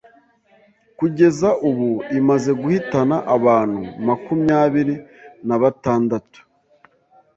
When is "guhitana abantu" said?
2.61-3.81